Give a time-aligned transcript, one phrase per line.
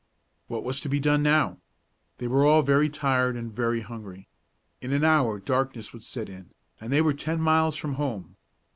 [0.47, 1.59] What was to be done now?
[2.17, 4.27] They were all very tired and very hungry.
[4.81, 8.35] In an hour darkness would set in, and they were ten miles from home.